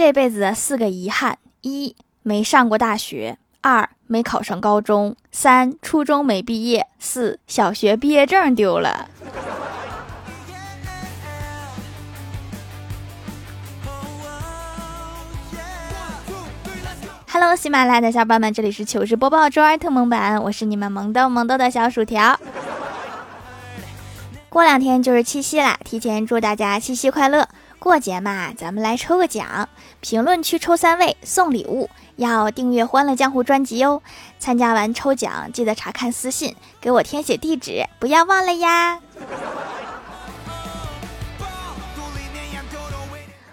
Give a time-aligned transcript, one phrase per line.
[0.00, 9.10] 这辈子的四个遗憾：一、没上过大学；二、没考上高中；三、初中没毕业；四、小学毕业证丢了。
[17.30, 22.40] Hello，喜马拉雅的小伙伴们，这里是糗事播报周二特萌版，我是你们萌豆萌豆的小薯条。
[24.48, 27.46] 过两天就是七夕啦，提前祝大家七夕快乐！
[27.80, 29.66] 过节嘛，咱们来抽个奖，
[30.00, 34.02] 评论区抽三位送礼物，要订阅《欢乐江湖》专辑哦。
[34.38, 39.00] 参加完抽奖，记得查看私信，给我填写地址，不要忘了呀。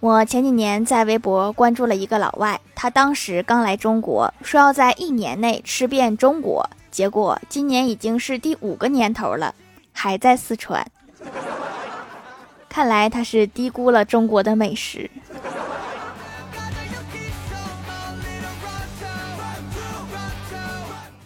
[0.00, 9.54] 我前几年在微博关注了一个老外，他当时刚来中国，说要在一年内吃遍中国，结果今年已经是第五个年头了，
[9.92, 10.84] 还在四川。
[12.68, 15.10] 看来他是低估了中国的美食。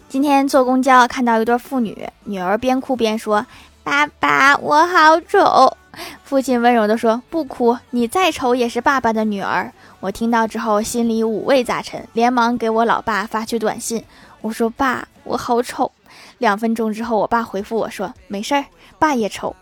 [0.09, 3.45] 今天坐公交看到一对父女，女儿边哭边说
[3.83, 5.75] ：“爸爸，我好丑。”
[6.23, 14.03] 父亲温柔地说：“不哭，你再丑也是爸爸的女儿。”我听到之后心里五味杂陈，连忙给我老爸发去短信，
[14.41, 15.91] 我说：“爸，我好丑。”
[16.37, 18.65] 两分钟之后，我爸回复我说：“没事儿，
[18.99, 19.55] 爸也丑。”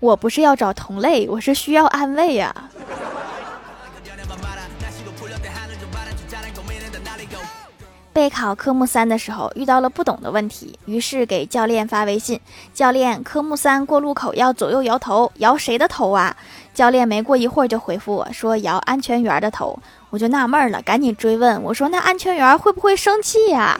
[0.00, 2.54] 我不是要找同类，我是需要安慰呀。
[8.12, 12.40] 备考科目三的时候遇到了不懂的问题，于是给教练发微信
[12.74, 16.34] ：“教练，科目三过路口要左右摇头，摇谁的头啊？”
[16.74, 19.78] 教练没过一会儿就回复我说：“摇安全员的头。”
[20.10, 23.78] 我就纳闷了，赶紧追问我说：“那安全员会不会生气呀？”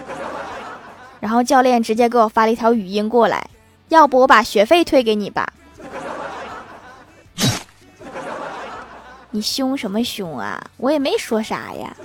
[1.19, 3.49] 然后教练直接给我发了一条语音过来
[3.89, 5.53] ：“要不我把学费退给你吧？”
[9.33, 10.61] 你凶什么凶啊？
[10.77, 11.97] 我也没说啥呀。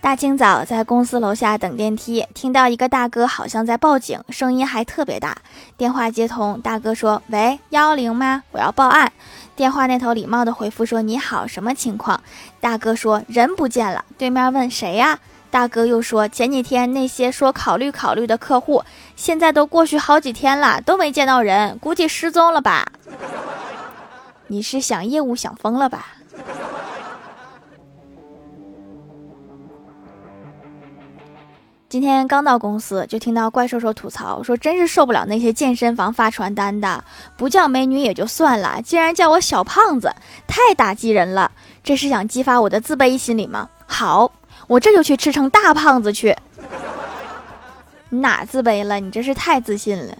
[0.00, 5.36] 大清早在公司楼下等电梯，听到一个大哥好像在报警，声音还特别大。
[5.76, 8.42] 电话接通，大哥说：“喂，幺幺零吗？
[8.50, 9.12] 我要报案。”
[9.54, 12.20] 电话那头礼貌的回复说：“你好，什么情况？”
[12.60, 15.20] 大哥说：“人不见了。”对面问：“谁呀？”
[15.52, 18.82] 大哥又说：“前几天那些说考虑考虑的客户，
[19.16, 22.90] 现在都过去好几天了，都没见到人，估计失踪了吧？”
[24.48, 26.06] 你是想业务想疯了吧？
[31.90, 37.04] 今天刚到公司，就听到怪兽兽吐槽说：“真是受不了那些健身房发传单的，
[37.36, 40.10] 不叫美女也就算了，竟然叫我小胖子，
[40.46, 41.52] 太打击人了。
[41.84, 43.68] 这是想激发我的自卑心理吗？
[43.86, 44.32] 好，
[44.66, 46.36] 我这就去吃成大胖子去。
[48.10, 49.00] 你哪自卑了？
[49.00, 50.16] 你这是太自信了。”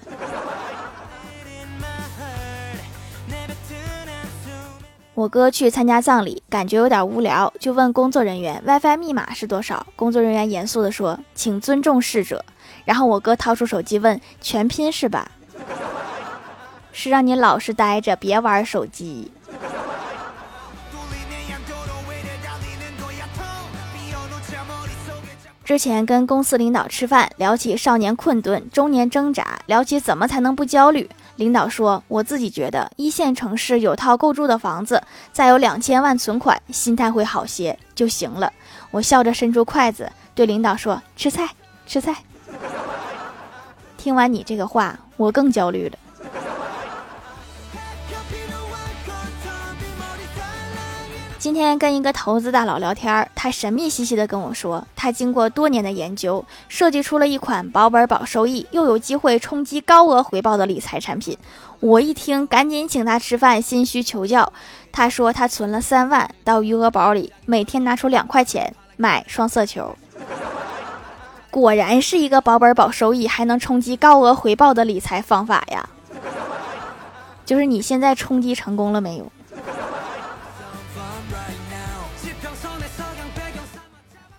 [5.15, 9.87] 我哥去参加葬礼，感觉有点无聊，就问工作人员 WiFi 密码是多少。
[9.95, 12.43] 工作人员严肃地说：“请尊重逝者。”
[12.87, 15.31] 然后我哥掏出手机问：“全拼是吧？”
[16.93, 19.31] 是让你老实待着，别玩手机。
[25.73, 31.09] 之前跟公司领导吃饭，聊起少年困顿、中年挣扎，聊起怎么才能不焦虑。
[31.37, 35.03] 领导说：“我自己觉得，一线城市有套够住的房子，
[35.33, 38.53] 再有两千万存款，心态会好些就行了。”
[38.93, 41.49] 我笑着伸出筷子，对领导说：“吃菜，
[41.87, 42.17] 吃菜。”
[43.97, 45.97] 听完你这个话，我更焦虑了。
[51.43, 61.37] 今天跟一个投资大佬聊天，他神秘兮兮的跟我说，他经过多年的研究，设计出了一款保本保收益，又有机会冲击高额回报的理财产品。
[61.81, 64.53] 我一听，赶紧请他吃饭，心虚求教。
[64.93, 69.97] 他说他存了三万到余额宝里，每天拿出两块钱买双色球。
[71.51, 75.89] 果然是一个保本保收益，还能冲击高额回报的理财方法呀！
[77.45, 79.27] 就是你现在冲击成功了没有？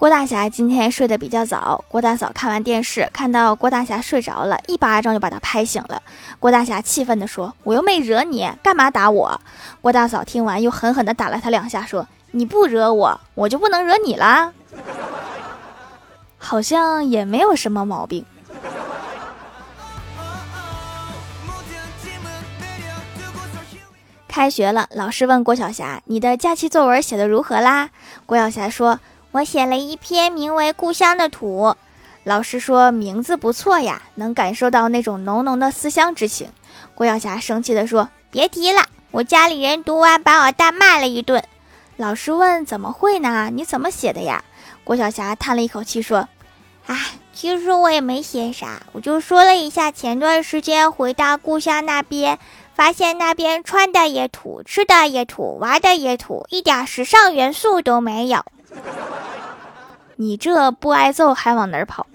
[0.03, 6.03] 郭大侠今天睡得比较早，郭大嫂看完电视，看到郭大侠睡着了，一巴掌就把他拍醒了。
[6.41, 9.39] 郭大侠气愤地说：“我又没惹你，干嘛打我？”
[9.79, 14.51] 郭大嫂听完又狠狠地打了他两下，说：“你不惹我，我就不能惹你啦？”
[16.37, 18.25] 好像也没有什么毛病。
[24.27, 27.91] 开学了，老师问郭晓霞：“你的假期作文写的如何啦？”
[28.27, 28.99] 郭晓霞说。
[29.33, 31.63] 我写了一篇名为《故乡的土》，
[32.23, 36.49] 老师说名字不错呀，能感受到那种浓浓的思乡之情。
[36.93, 41.43] 郭晓霞生气地说：“别提了，我家里人读完把我大骂了一顿。”
[41.97, 43.49] 老师问：“怎么会呢？
[43.51, 44.43] 你怎么写的呀？”
[44.85, 46.29] 郭晓霞叹了一口气说
[46.85, 46.95] ：“唉，
[47.33, 52.37] 其实我也没写啥，我就说了一下前段时间回到故乡那边，
[52.75, 58.45] 发现那边穿的也土，吃的也土，玩的也土，一点时尚元素都没有。
[60.15, 62.07] 你这不挨揍还往哪儿跑？”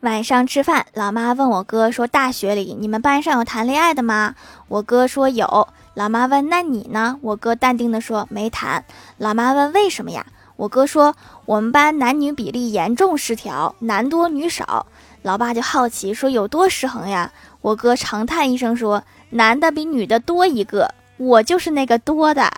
[0.00, 4.34] 晚上吃饭，老妈问我哥说：“大学里你们班上有谈恋爱的吗？”
[4.68, 5.68] 我哥说有。
[5.92, 8.82] 老妈问：“那你呢？”我哥淡定地说：“没谈。”
[9.18, 10.24] 老妈问：“为什么呀？”
[10.56, 11.14] 我哥说
[11.44, 14.86] ：“我们班男女比例严重失调，男多女少。”
[15.20, 17.30] 老爸就好奇说：“有多失衡呀？”
[17.60, 22.50] 我哥长叹一声说：“男的比女的多一个，我就是那个多的。”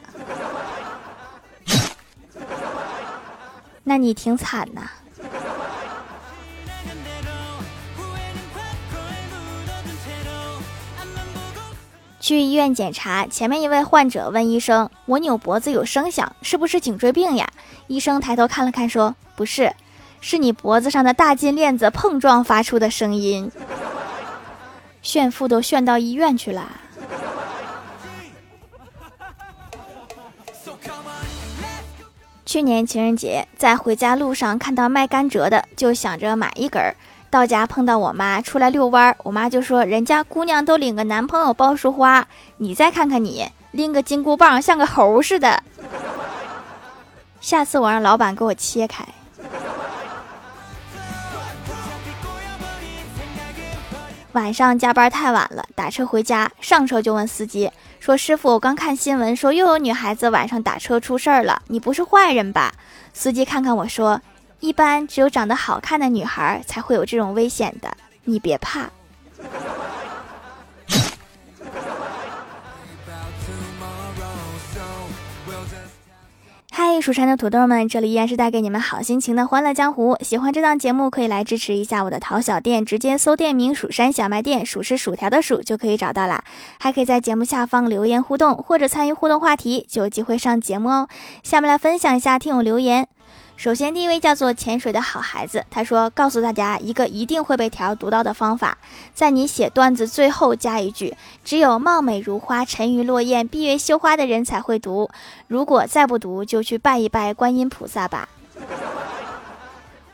[3.82, 4.88] 那你挺惨呐。
[12.20, 17.50] 去医院检查，前面一位患者问医生：“我扭脖子有声响，是不是颈椎病呀？”
[17.88, 19.74] 医生抬头看了看，说：“不是，
[20.20, 23.50] 是你脖子上的大金链子碰撞发出的声音。”
[25.02, 26.70] 炫富都炫到医院去了。
[32.52, 36.94] 去年情人节，在回家路上看到卖甘蔗的，就想着买一根儿。
[37.30, 42.28] 到家碰到我妈出来遛弯儿，我妈就说：“人家姑娘都领个男朋友包束花，
[42.58, 45.62] 你再看看你拎个金箍棒像个猴似的。”
[47.40, 49.02] 下次我让老板给我切开。
[54.32, 57.70] 晚上加班太晚了，打车回家，上车就问司机
[58.00, 62.72] 说：“师傅，我刚看新闻说又有女孩子晚上打车出事儿了，你不是坏人吧？”
[63.12, 64.20] 司机看看我说。
[64.60, 67.92] 一般只有长得好看的女孩才会有这种危险的，
[68.22, 68.88] 你别怕。
[76.84, 80.16] 嗨，蜀山的土豆们，这里依然是带给你们好心情的欢乐江湖。
[80.20, 86.42] 喜欢这档节目，可以来支持一下我的淘小店，直接搜店名“蜀山小卖店”，数是薯条的数就可以找到啦。
[86.80, 91.08] 还可以在节目下方留言互动，或者参与互动话题，就有机会上节目哦。
[91.44, 93.06] 下面来分享一下听友留言。
[93.56, 98.76] 首先，第一位叫做潜水的好孩子，他说：“告诉大家一个一定会被条读到的方法，
[99.14, 105.08] 在你写段子最后加一句，只有貌美如花、沉鱼落雁、闭月羞花的人才会读。
[105.46, 108.28] 如果再不读，就去拜一拜观音菩萨吧。”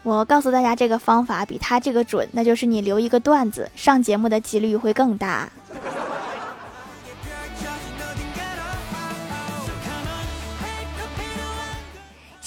[0.04, 5.48] 我告诉大家，这个方法比他这个准，那就是你留一个段子，上节目的几率会更大。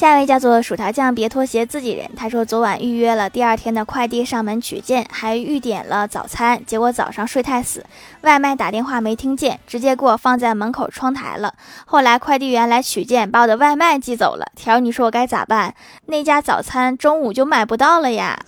[0.01, 2.09] 下一位叫做薯条酱，别拖鞋，自己人。
[2.17, 7.85] 他说昨晚预约了第二天的快递上门取件，还预点了早餐，结果早上睡太死，
[8.21, 11.53] 外卖打电话没听见，直接给我放在门口窗台了。
[11.85, 14.47] 后来快递员来取件，把我的外卖寄走了。
[14.55, 15.75] 条，你说我该咋办？
[16.07, 18.39] 那家早餐中午就买不到了呀。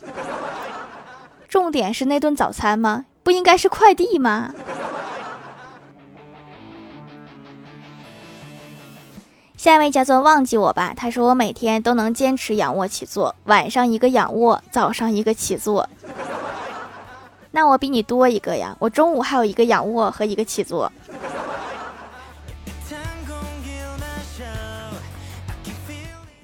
[1.47, 3.05] 重点是那顿早餐吗？
[3.21, 4.55] 不应该是快递吗？
[9.63, 15.88] 下一位叫做忘记我吧，他说我每天都能坚持仰卧起坐，晚上一个仰卧，早上一个起坐。
[17.51, 20.91] 那我比你多一个呀，我中午还有一个仰卧和一个起坐。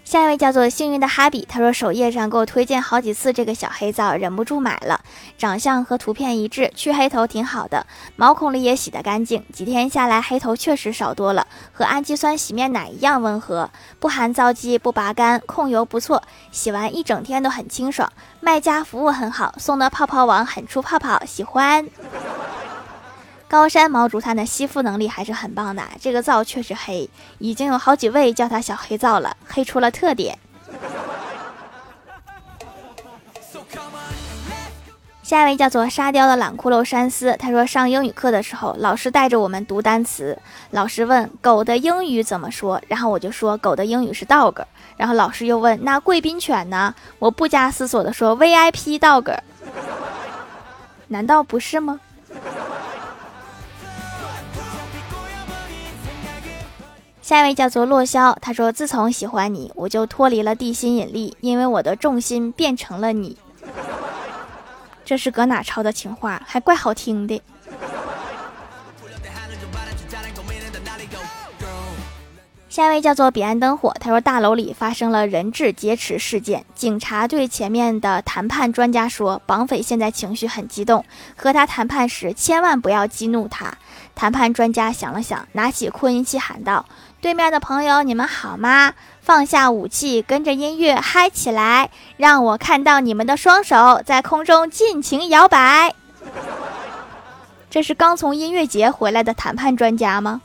[0.10, 5.00] 下一位叫做幸运的哈比，他说首页上给我推荐好几次这个小黑皂，忍不住买了。
[5.38, 7.86] 长相和图片一致，去黑头挺好的，
[8.16, 9.46] 毛孔里也洗得干净。
[9.54, 18.12] 几天下来，黑头确实少多了，和氨基酸洗面奶一样温和，不含皂基，不拔干，控油不错，洗完一整天都很清爽。
[18.40, 21.88] 卖家服务很好，送的泡泡网很出泡泡，喜欢。
[23.50, 30.38] 高山毛竹炭的吸附能力还是很棒的，这个皂确实黑，已经有好几位叫它小黑皂了，黑出了特点。
[35.24, 40.38] 下一位叫做沙雕的懒骷髅山思，他说上英语课的时候，老师带着我们读单词，
[40.70, 44.64] 老师问狗的英语怎么说，然后我就说狗的英语是 dog，
[44.96, 46.94] 然后老师又问那贵宾犬呢？
[47.18, 49.40] 我不加思索的说 VIP dog，
[51.08, 52.00] 难道不是吗？
[57.30, 63.38] 下一位叫做洛霄，他说：“自从喜欢你，我就脱离了地心引力，因为我的重心变成了你。
[65.06, 66.42] ”这是搁哪抄的情话？
[66.44, 67.40] 还怪好听的。
[72.70, 81.04] 下一位叫做彼岸灯火，他说大楼里发生了人质劫持事件，警察对前面的谈判专家说，绑匪现在情绪很激动，
[81.36, 83.74] 和他谈判时千万不要激怒他。
[84.14, 86.86] 谈判专家想了想，拿起扩音器喊道
[87.20, 88.94] ：“对面的朋友，你们好吗？
[89.20, 95.96] 放下武器，跟着音乐嗨起来，让我看到你们的双手在空中尽情摇摆。
[97.72, 100.42] ”这是刚从音乐节回来的谈判专家吗？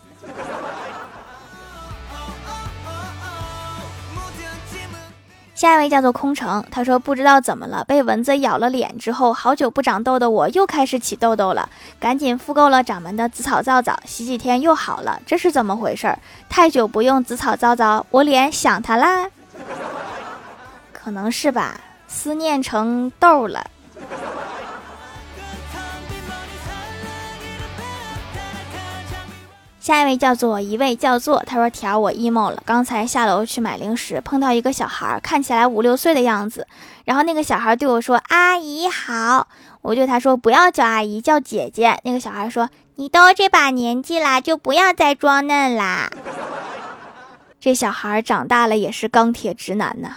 [5.54, 11.68] 下一位叫做空城，他说不知道怎么了，被蚊子咬了脸之后，好久不长痘的，我又开始起痘痘了，
[12.00, 16.12] 赶紧复购了掌门的紫草皂皂，洗几天又好了，这是怎么回事？
[16.48, 19.30] 太久不用紫草皂皂，我脸想它啦？
[20.92, 23.64] 可能是吧，思念成痘了。
[29.84, 32.62] 下一位叫做一位叫做，他说条我 emo 了。
[32.64, 36.66] 刚才下楼去买零食，碰到一个小孩，看起来五六岁的样子。
[37.04, 39.46] 然后那个小孩对我说：“阿姨好。”
[39.82, 46.10] 我对他说：“不要叫阿姨，叫姐姐。”那个小孩说：“你都这把年纪啦，就不要再装嫩啦。”
[47.60, 50.12] 这小孩长大了也是钢铁直男呢。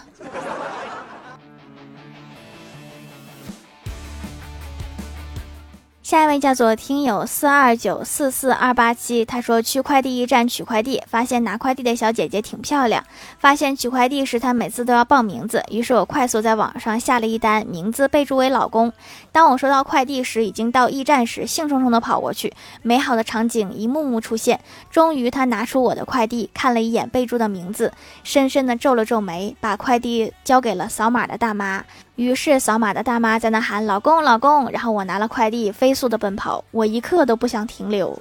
[6.07, 13.03] 下一位叫做听友四二九四四二八七，他说去快递驿站取快递，发现拿快递的小姐姐挺漂亮。
[13.39, 18.93] 发现取快递时她每次都要报名字，于是我快速在网上下了一单，名字备注为老公。
[19.33, 24.61] 当我收到快递时，已经到驿站时，兴冲冲的跑过去，美好的场景一幕幕出现。
[24.89, 27.91] 终于，他拿出我的快递，看了一眼备注的名字，
[28.23, 31.83] 深深的皱了皱眉，把快递交给了扫码的大妈。
[32.15, 38.17] 于是扫码的大妈在那喊“老公，老公”，然后我拿了快递，飞速的奔跑，我一刻都不想停留。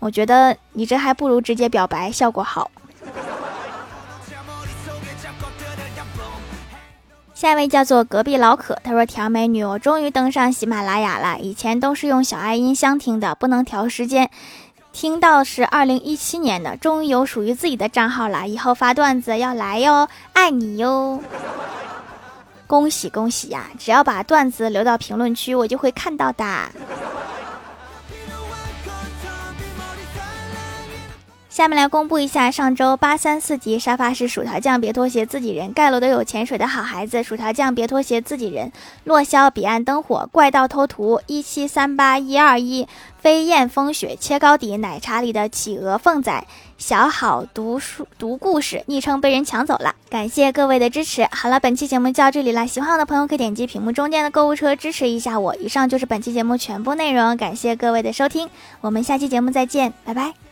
[0.00, 2.70] 我觉得你这还不如直接表白效果好。
[7.32, 14.30] 下一位叫做隔壁老可，他说：“调美女，我终于登上喜马拉雅了，以前都是用小爱音箱听的，不能调时间，
[14.90, 21.20] 听到是二零一七年的，终于有属于自己的账号了，以后发段子要来哟，爱你哟。”
[22.66, 23.70] 恭喜恭喜呀！
[23.78, 26.44] 只要把段子留到评论区，我就会看到的。
[31.56, 38.70] 下面来公布一下上周八三四级沙发是薯条酱，别拖鞋，自己人盖楼的有潜水的好孩子，薯条酱别拖鞋，自己人，
[39.04, 42.86] 落霄彼岸灯火，怪盗偷图一七三八一二一。
[43.18, 46.46] 飞燕风雪切糕底奶茶里的企鹅凤仔，
[46.76, 51.26] 小好读书读故事，昵称被人抢走了，感谢各位的支持。
[51.32, 55.56] 好了，本期节目就到这里了，喜欢我的朋友可以点击屏幕中间的购物车支持一下我。
[55.56, 58.50] 以上就是本期节目全部内容，感谢各位的收听，
[58.82, 60.45] 我们下期节目再见，拜拜。